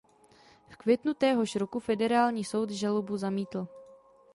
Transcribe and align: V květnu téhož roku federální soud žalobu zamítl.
V 0.69 0.75
květnu 0.77 1.13
téhož 1.13 1.55
roku 1.55 1.79
federální 1.79 2.43
soud 2.43 2.69
žalobu 2.69 3.17
zamítl. 3.17 3.67